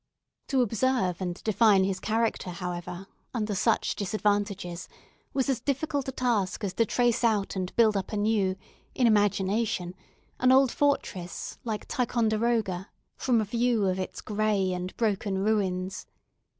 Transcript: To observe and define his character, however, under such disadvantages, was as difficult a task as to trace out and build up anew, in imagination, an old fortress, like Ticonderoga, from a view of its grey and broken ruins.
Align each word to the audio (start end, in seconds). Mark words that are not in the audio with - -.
To 0.47 0.63
observe 0.63 1.21
and 1.21 1.35
define 1.43 1.83
his 1.83 1.99
character, 1.99 2.49
however, 2.49 3.05
under 3.35 3.53
such 3.53 3.95
disadvantages, 3.95 4.89
was 5.31 5.47
as 5.47 5.59
difficult 5.59 6.07
a 6.07 6.11
task 6.11 6.63
as 6.63 6.73
to 6.73 6.87
trace 6.87 7.23
out 7.23 7.55
and 7.55 7.71
build 7.75 7.95
up 7.95 8.11
anew, 8.11 8.55
in 8.95 9.05
imagination, 9.05 9.93
an 10.39 10.51
old 10.51 10.71
fortress, 10.71 11.59
like 11.63 11.87
Ticonderoga, 11.87 12.89
from 13.15 13.41
a 13.41 13.45
view 13.45 13.85
of 13.85 13.99
its 13.99 14.21
grey 14.21 14.73
and 14.73 14.97
broken 14.97 15.37
ruins. 15.37 16.07